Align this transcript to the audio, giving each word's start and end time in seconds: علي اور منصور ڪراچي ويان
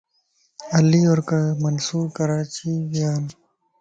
علي 0.75 1.01
اور 1.17 1.19
منصور 1.63 2.05
ڪراچي 2.17 2.71
ويان 2.91 3.23